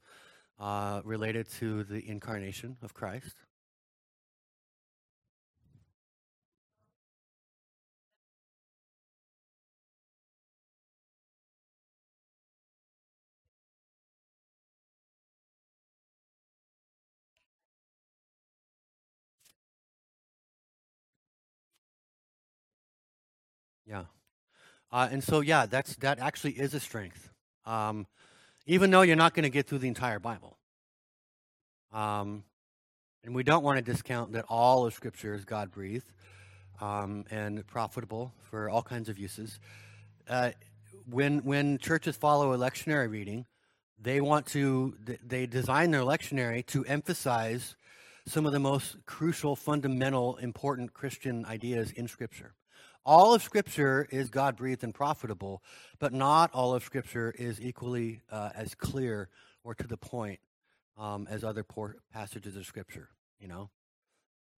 [0.58, 3.36] uh, related to the incarnation of Christ.
[23.94, 24.06] Yeah.
[24.92, 27.30] Uh, and so, yeah, that's that actually is a strength.
[27.64, 28.08] Um,
[28.66, 30.58] even though you're not going to get through the entire Bible.
[31.92, 32.44] Um,
[33.24, 36.12] and we don't want to discount that all of Scripture is God breathed
[36.82, 39.60] um, and profitable for all kinds of uses.
[40.28, 40.52] Uh,
[41.08, 43.46] when when churches follow a lectionary reading,
[44.02, 47.76] they want to they design their lectionary to emphasize
[48.26, 52.54] some of the most crucial, fundamental, important Christian ideas in Scripture.
[53.06, 55.62] All of Scripture is God breathed and profitable,
[56.00, 59.28] but not all of Scripture is equally uh, as clear
[59.64, 60.40] or to the point
[60.98, 61.66] um, as other
[62.14, 63.10] passages of Scripture.
[63.40, 63.70] You know,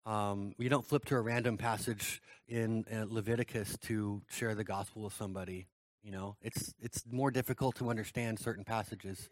[0.04, 5.02] um, you don't flip to a random passage in uh, Leviticus to share the gospel
[5.02, 5.66] with somebody.
[6.04, 9.28] You know, it's it's more difficult to understand certain passages.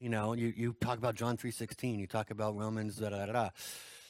[0.00, 1.98] You know, you, you talk about John three sixteen.
[1.98, 2.96] You talk about Romans.
[2.96, 3.48] Da, da, da.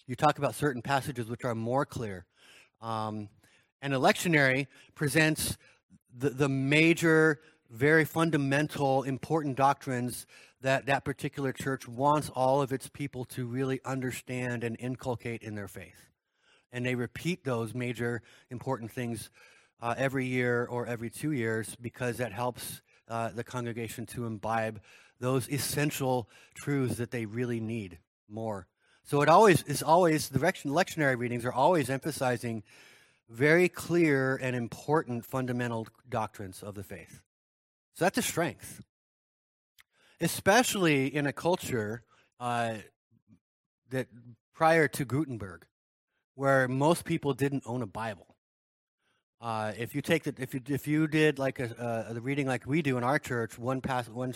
[0.09, 2.27] You talk about certain passages which are more clear.
[2.81, 3.29] Um,
[3.83, 5.57] and a lectionary presents
[6.17, 7.41] the, the major,
[7.71, 10.27] very fundamental, important doctrines
[10.61, 15.55] that that particular church wants all of its people to really understand and inculcate in
[15.55, 16.11] their faith.
[16.73, 19.31] And they repeat those major, important things
[19.81, 24.81] uh, every year or every two years because that helps uh, the congregation to imbibe
[25.19, 28.67] those essential truths that they really need more.
[29.05, 32.63] So it always is always the lectionary readings are always emphasizing
[33.31, 37.23] very clear and important fundamental doctrines of the faith.
[37.95, 38.83] So that's a strength,
[40.21, 42.03] especially in a culture
[42.41, 42.75] uh,
[43.91, 44.09] that
[44.55, 45.65] prior to Gutenberg,
[46.35, 48.27] where most people didn't own a Bible.
[49.41, 52.67] Uh, if you take the, if you if you did like a, the reading like
[52.67, 54.35] we do in our church, one pass one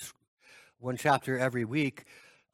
[0.79, 2.05] one chapter every week,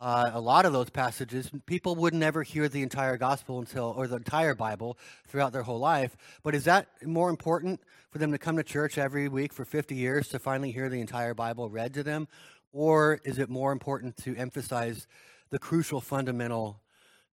[0.01, 4.07] uh, a lot of those passages, people would never hear the entire gospel until, or
[4.07, 4.97] the entire Bible
[5.29, 6.17] throughout their whole life.
[6.43, 9.95] But is that more important for them to come to church every week for 50
[9.95, 12.29] years to finally hear the entire Bible read to them?
[12.73, 15.07] Or is it more important to emphasize
[15.51, 16.81] the crucial fundamental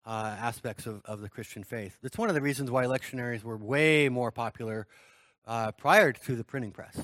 [0.06, 1.98] uh, aspects of, of the Christian faith?
[2.02, 4.88] That's one of the reasons why lectionaries were way more popular
[5.46, 7.00] uh, prior to the printing press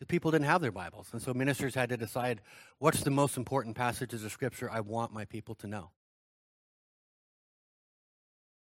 [0.00, 1.08] the people didn't have their Bibles.
[1.12, 2.40] And so ministers had to decide
[2.78, 5.90] what's the most important passages of Scripture I want my people to know.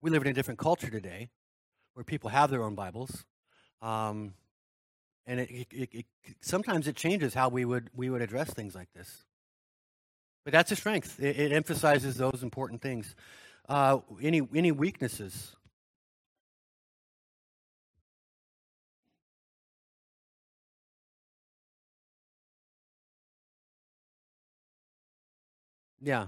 [0.02, 1.30] We live in a different culture today
[1.94, 3.26] where people have their own Bibles.
[3.82, 4.34] Um,
[5.26, 6.06] and it, it, it,
[6.40, 9.26] sometimes it changes how we would, we would address things like this.
[10.46, 11.22] But that's a strength.
[11.22, 13.16] It, emphasizes those important things.
[13.68, 15.57] Uh, any, any weaknesses?
[26.02, 26.28] Yeah.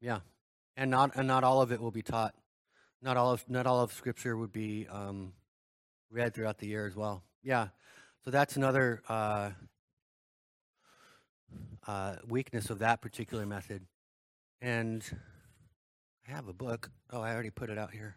[0.00, 0.20] Yeah.
[0.76, 2.34] And not and not all of it will be taught.
[3.02, 5.32] Not all of not all of scripture would be um,
[6.10, 7.22] read throughout the year as well.
[7.42, 7.68] Yeah.
[8.24, 9.50] So that's another uh,
[11.86, 13.86] uh, weakness of that particular method.
[14.60, 15.02] And
[16.30, 16.90] I have a book.
[17.12, 18.16] Oh, I already put it out here.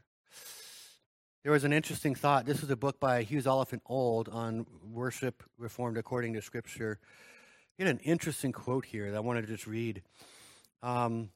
[1.41, 2.45] There was an interesting thought.
[2.45, 6.99] This is a book by Hughes Oliphant Old on worship reformed according to Scripture.
[7.75, 10.03] He had an interesting quote here that I wanted to just read.
[10.83, 11.29] Um,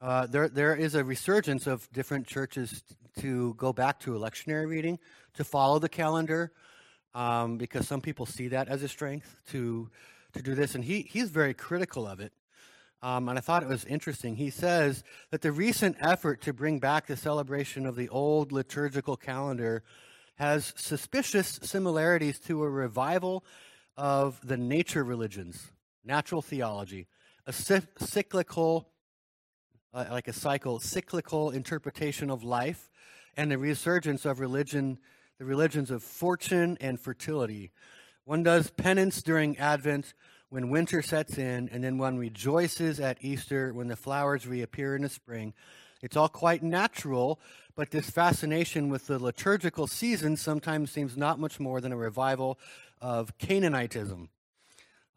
[0.00, 2.82] uh, there, there is a resurgence of different churches
[3.18, 4.98] to go back to a lectionary reading,
[5.34, 6.52] to follow the calendar,
[7.12, 9.90] um, because some people see that as a strength to
[10.32, 12.32] to do this, and he he's very critical of it.
[13.04, 14.36] Um, and I thought it was interesting.
[14.36, 19.14] He says that the recent effort to bring back the celebration of the old liturgical
[19.14, 19.82] calendar
[20.36, 23.44] has suspicious similarities to a revival
[23.98, 25.70] of the nature religions,
[26.02, 27.06] natural theology,
[27.46, 28.88] a cyclical,
[29.92, 32.88] uh, like a cycle, cyclical interpretation of life,
[33.36, 34.96] and the resurgence of religion,
[35.38, 37.70] the religions of fortune and fertility.
[38.24, 40.14] One does penance during Advent
[40.54, 45.02] when winter sets in, and then one rejoices at Easter when the flowers reappear in
[45.02, 45.52] the spring.
[46.00, 47.40] It's all quite natural,
[47.74, 52.56] but this fascination with the liturgical season sometimes seems not much more than a revival
[53.00, 54.28] of Canaanitism.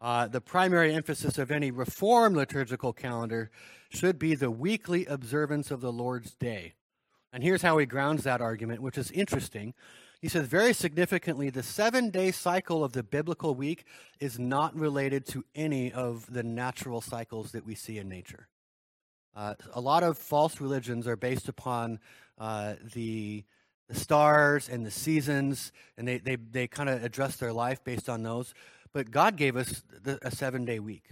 [0.00, 3.52] Uh, the primary emphasis of any reformed liturgical calendar
[3.90, 6.74] should be the weekly observance of the Lord's Day.
[7.32, 9.74] And here's how he grounds that argument, which is interesting
[10.20, 13.84] he says, very significantly, the seven day cycle of the biblical week
[14.18, 18.48] is not related to any of the natural cycles that we see in nature.
[19.36, 22.00] Uh, a lot of false religions are based upon
[22.38, 23.44] uh, the,
[23.88, 28.08] the stars and the seasons, and they, they, they kind of address their life based
[28.08, 28.54] on those.
[28.92, 31.10] but God gave us the, a seven day week.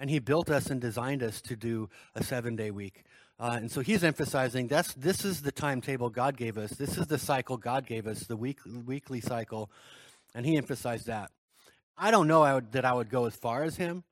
[0.00, 3.04] And He built us and designed us to do a seven day week.
[3.38, 6.70] Uh, and so He's emphasizing that's, this is the timetable God gave us.
[6.70, 9.70] This is the cycle God gave us, the week, weekly cycle.
[10.34, 11.30] And He emphasized that.
[11.96, 14.04] I don't know I would, that I would go as far as Him.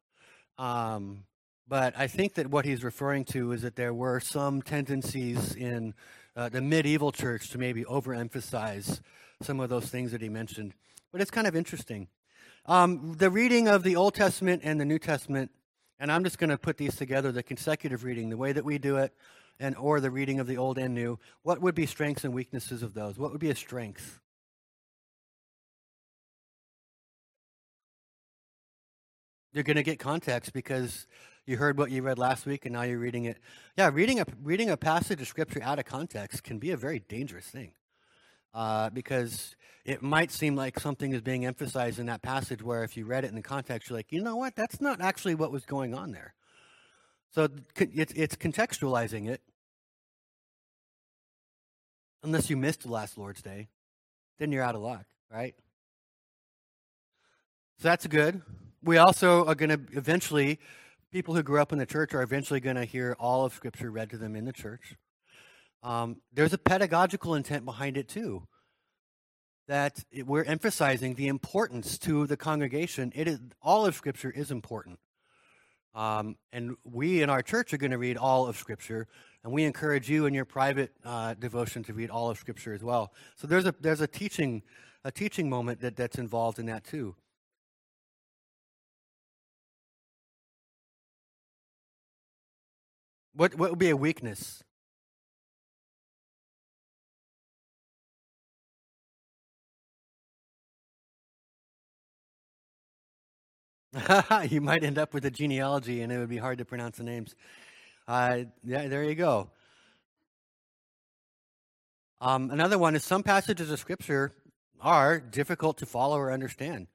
[0.59, 1.25] Um,
[1.71, 5.95] but I think that what he's referring to is that there were some tendencies in
[6.35, 9.01] uh, the medieval church to maybe overemphasize
[9.41, 10.75] some of those things that he mentioned.
[11.13, 12.09] But it's kind of interesting.
[12.67, 15.53] Um, the reading of the Old Testament and the New Testament,
[16.01, 18.79] and I'm just going to put these together the consecutive reading, the way that we
[18.79, 19.15] do it,
[19.61, 21.19] and or the reading of the Old and New.
[21.43, 23.19] What would be strengths and weaknesses of those?
[23.19, 24.19] What would be a strength?
[29.53, 31.07] You're going to get context because
[31.45, 33.39] you heard what you read last week and now you're reading it.
[33.77, 37.01] Yeah, reading a, reading a passage of scripture out of context can be a very
[37.01, 37.73] dangerous thing
[38.55, 42.97] uh, because it might seem like something is being emphasized in that passage where if
[42.97, 45.51] you read it in the context, you're like, you know what, that's not actually what
[45.51, 46.35] was going on there.
[47.33, 49.41] So it's, it's contextualizing it.
[52.23, 53.69] Unless you missed last Lord's Day,
[54.39, 55.55] then you're out of luck, right?
[57.79, 58.43] So that's good.
[58.83, 60.59] We also are going to eventually
[61.11, 63.91] people who grew up in the church are eventually going to hear all of Scripture
[63.91, 64.97] read to them in the church.
[65.83, 68.47] Um, there's a pedagogical intent behind it too.
[69.67, 73.13] That it, we're emphasizing the importance to the congregation.
[73.15, 74.99] It is all of Scripture is important,
[75.95, 79.07] um, and we in our church are going to read all of Scripture,
[79.45, 82.83] and we encourage you in your private uh, devotion to read all of Scripture as
[82.83, 83.13] well.
[83.37, 84.63] So there's a there's a teaching
[85.05, 87.15] a teaching moment that, that's involved in that too.
[93.35, 94.65] What what would be a weakness?
[104.49, 107.03] you might end up with a genealogy and it would be hard to pronounce the
[107.03, 107.35] names.
[108.07, 109.51] Uh, yeah, there you go.
[112.21, 114.33] Um, another one is some passages of Scripture
[114.81, 116.87] are difficult to follow or understand.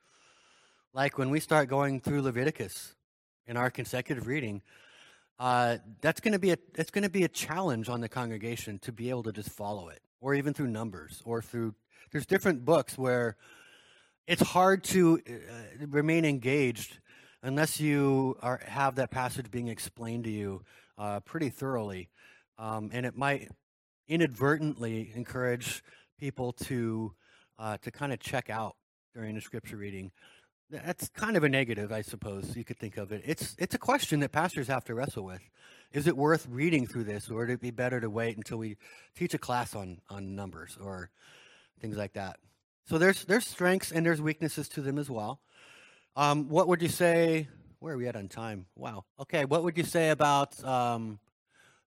[0.94, 2.96] Like when we start going through Leviticus
[3.48, 4.62] in our consecutive reading,
[5.38, 8.80] uh, that's going to be a it's going to be a challenge on the congregation
[8.80, 11.76] to be able to just follow it, or even through numbers, or through
[12.12, 13.36] there's different books where
[14.28, 17.00] it's hard to uh, remain engaged
[17.44, 20.64] unless you are have that passage being explained to you
[20.98, 22.10] uh, pretty thoroughly,
[22.58, 23.50] um, and it might
[24.08, 25.84] inadvertently encourage
[26.20, 27.14] people to
[27.60, 28.76] uh, to kind of check out
[29.14, 30.12] during the scripture reading.
[30.72, 33.22] That's kind of a negative, I suppose you could think of it.
[33.26, 35.42] It's it's a question that pastors have to wrestle with.
[35.92, 38.78] Is it worth reading through this, or would it be better to wait until we
[39.16, 41.12] teach a class on on numbers or
[41.80, 42.40] things like that?
[42.88, 45.40] So there's there's strengths and there's weaknesses to them as well.
[46.16, 47.48] Um, what would you say?
[47.80, 48.68] Where are we at on time?
[48.76, 49.06] Wow.
[49.20, 49.46] Okay.
[49.46, 51.20] What would you say about um,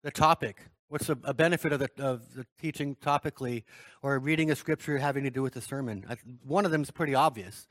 [0.04, 0.60] the topic?
[0.90, 3.64] What's a, a benefit of the, of the teaching topically
[4.02, 6.04] or reading a scripture having to do with the sermon?
[6.10, 7.68] I, one of them is pretty obvious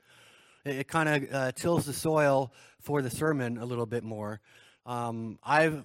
[0.67, 4.41] it, it kind of uh, tills the soil for the sermon a little bit more.
[4.85, 5.83] Um, I've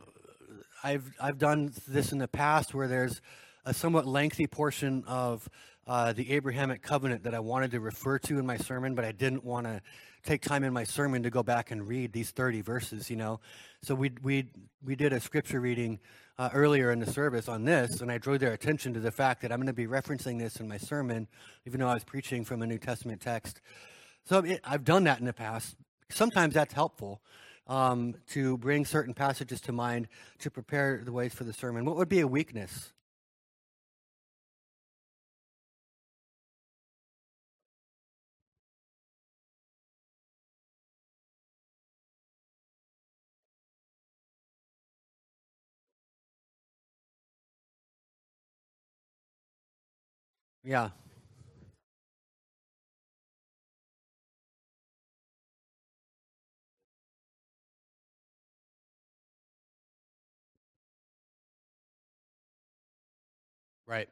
[0.84, 3.20] I've I've done this in the past where there's
[3.64, 5.48] a somewhat lengthy portion of
[5.86, 9.12] uh, the Abrahamic covenant that I wanted to refer to in my sermon, but I
[9.12, 9.80] didn't want to
[10.22, 13.40] take time in my sermon to go back and read these 30 verses, you know.
[13.82, 14.46] So we we
[14.84, 15.98] we did a scripture reading
[16.38, 19.42] uh, earlier in the service on this, and I drew their attention to the fact
[19.42, 21.28] that I'm going to be referencing this in my sermon,
[21.66, 23.60] even though I was preaching from a New Testament text.
[24.24, 25.76] So it, I've done that in the past.
[26.10, 27.20] Sometimes that's helpful
[27.66, 30.08] um, to bring certain passages to mind
[30.40, 31.84] to prepare the ways for the sermon.
[31.84, 32.92] What would be a weakness?
[50.64, 50.90] Yeah,
[63.86, 64.08] right.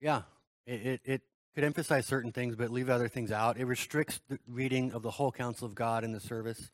[0.00, 0.22] Yeah,
[0.66, 1.22] it, it, it
[1.54, 3.56] could emphasize certain things, but leave other things out.
[3.58, 6.70] It restricts the reading of the whole counsel of God in the service,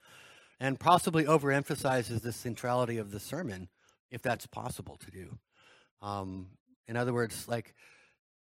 [0.60, 3.68] and possibly overemphasizes the centrality of the sermon,
[4.10, 5.38] if that's possible to do.
[6.02, 6.48] Um,
[6.88, 7.74] in other words, like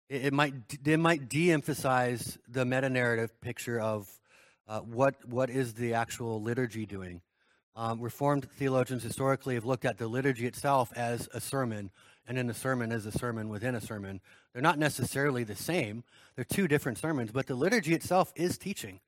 [0.09, 4.09] it, it might it might de-emphasize the meta narrative picture of
[4.69, 7.21] uh, what what is the actual liturgy doing.
[7.77, 11.91] Um, Reformed theologians historically have looked at the liturgy itself as a sermon
[12.27, 14.21] and then the sermon is a sermon within a sermon.
[14.53, 16.05] They're not necessarily the same.
[16.37, 19.01] They're two different sermons, but the liturgy itself is teaching.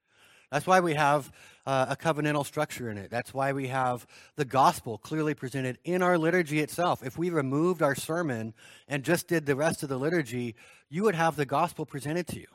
[0.51, 1.33] That's why we have
[1.67, 3.11] uh, a covenantal structure in it.
[3.11, 7.03] That's why we have the gospel clearly presented in our liturgy itself.
[7.03, 8.55] If we removed our sermon
[8.87, 10.55] and just did the rest of the liturgy,
[10.89, 12.47] you would have the gospel presented to you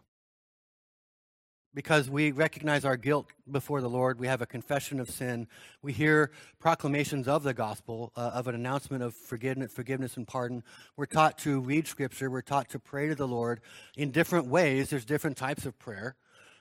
[1.73, 4.19] because we recognize our guilt before the Lord.
[4.19, 5.47] We have a confession of sin.
[5.81, 10.63] We hear proclamations of the gospel, uh, of an announcement of forgiveness, forgiveness and pardon.
[10.97, 12.29] We're taught to read scripture.
[12.29, 13.61] We're taught to pray to the Lord
[13.95, 14.89] in different ways.
[14.89, 16.15] There's different types of prayer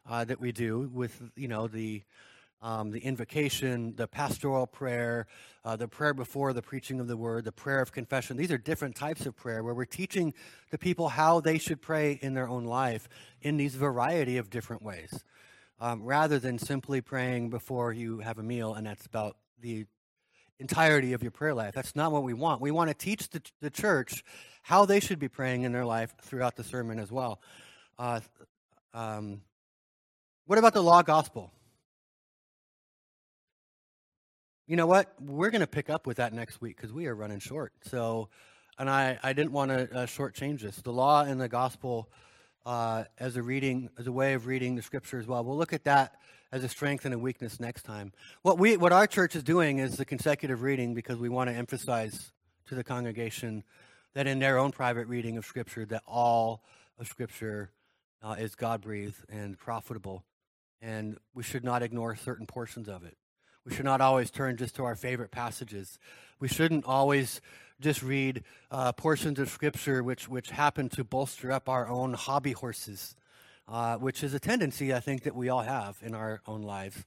[0.09, 2.03] uh, that we do with, you know, the
[2.63, 5.27] um, the invocation, the pastoral prayer,
[5.65, 8.37] uh, the prayer before the preaching of the word, the prayer of confession.
[8.37, 10.35] These are different types of prayer where we're teaching
[10.71, 13.09] the people how they should pray in their own life
[13.41, 15.25] in these variety of different ways,
[15.81, 19.87] um, rather than simply praying before you have a meal and that's about the
[20.59, 21.75] entirety of your prayer life.
[21.75, 22.61] That's not what we want.
[22.61, 24.23] We want to teach the, the church
[24.63, 27.41] how they should be praying in their life throughout the sermon as well.
[27.99, 28.21] Uh,
[28.93, 29.41] um,
[30.51, 31.53] what about the law gospel?
[34.67, 35.15] you know what?
[35.21, 37.73] We're going to pick up with that next week because we are running short.
[37.83, 38.31] So,
[38.77, 40.75] and I, I didn't want to uh, shortchange this.
[40.75, 42.11] The law and the gospel
[42.67, 45.45] uh, as a reading, as a way of reading the scripture as well.
[45.45, 46.17] We'll look at that
[46.51, 48.13] as a strength and a weakness next time.
[48.43, 51.55] What we, what our church is doing is the consecutive reading because we want to
[51.55, 52.33] emphasize
[52.67, 53.63] to the congregation
[54.15, 56.65] that in their own private reading of scripture, that all
[56.99, 57.71] of scripture
[58.21, 60.25] uh, is God breathed and profitable,
[60.81, 63.17] and we should not ignore certain portions of it.
[63.65, 65.99] We should not always turn just to our favorite passages.
[66.39, 67.41] We shouldn't always
[67.81, 72.53] just read uh, portions of Scripture which, which happen to bolster up our own hobby
[72.53, 73.15] horses,
[73.69, 77.05] uh, which is a tendency I think that we all have in our own lives.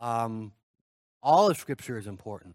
[0.00, 0.52] Um,
[1.22, 2.54] all of Scripture is important,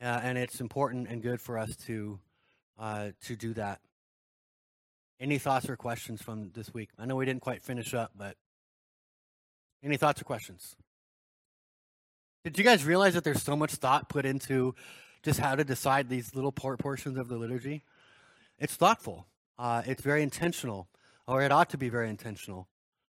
[0.00, 2.18] uh, and it's important and good for us to
[2.78, 3.80] uh, to do that.
[5.20, 6.90] Any thoughts or questions from this week?
[6.98, 8.36] I know we didn't quite finish up, but
[9.84, 10.76] any thoughts or questions?
[12.42, 14.74] Did you guys realize that there's so much thought put into
[15.22, 17.84] just how to decide these little portions of the liturgy?
[18.58, 19.26] It's thoughtful.
[19.58, 20.88] Uh, it's very intentional,
[21.26, 22.68] or it ought to be very intentional.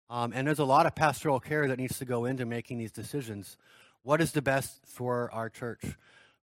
[0.09, 2.91] Um, and there's a lot of pastoral care that needs to go into making these
[2.91, 3.57] decisions.
[4.03, 5.83] What is the best for our church?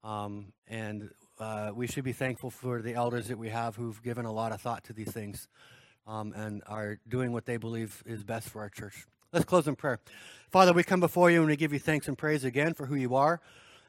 [0.03, 4.25] Um, and uh, we should be thankful for the elders that we have who've given
[4.25, 5.47] a lot of thought to these things
[6.07, 9.05] um, and are doing what they believe is best for our church.
[9.33, 9.97] Let's close in prayer.
[10.49, 12.95] Father, we come before you and we give you thanks and praise again for who
[12.95, 13.39] you are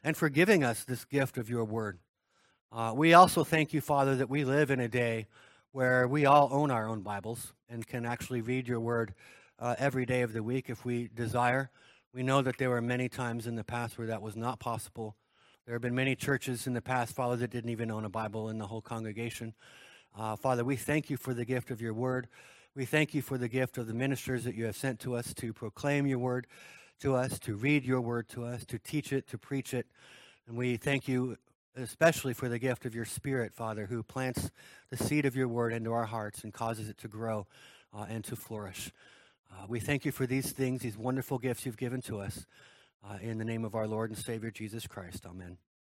[0.01, 1.99] and for giving us this gift of your word.
[2.71, 5.27] Uh, we also thank you, Father, that we live in a day
[5.73, 9.15] where we all own our own Bibles and can actually read your word
[9.59, 11.69] uh, every day of the week if we desire.
[12.13, 15.17] We know that there were many times in the past where that was not possible.
[15.65, 18.47] There have been many churches in the past, Father, that didn't even own a Bible
[18.47, 19.55] in the whole congregation.
[20.17, 22.29] Uh, Father, we thank you for the gift of your word.
[22.75, 25.33] We thank you for the gift of the ministers that you have sent to us
[25.35, 26.47] to proclaim your word
[27.01, 29.85] to us, to read your word to us, to teach it, to preach it.
[30.47, 31.37] And we thank you
[31.75, 34.51] especially for the gift of your spirit, Father, who plants
[34.89, 37.47] the seed of your word into our hearts and causes it to grow
[37.93, 38.91] uh, and to flourish.
[39.51, 42.45] Uh, we thank you for these things, these wonderful gifts you've given to us.
[43.05, 45.25] Uh, in the name of our Lord and Savior Jesus Christ.
[45.25, 45.57] Amen.